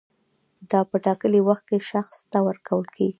دا 0.71 0.79
په 0.89 0.97
ټاکلي 1.05 1.41
وخت 1.47 1.63
کې 1.69 1.77
شخص 1.91 2.17
ته 2.31 2.37
ورکول 2.47 2.85
کیږي. 2.95 3.09